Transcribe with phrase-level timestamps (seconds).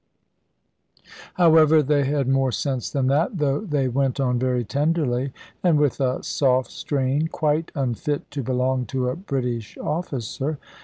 [1.35, 5.31] However, they had more sense than that; though they went on very tenderly,
[5.63, 10.57] and with a soft strain quite unfit to belong to a British officer.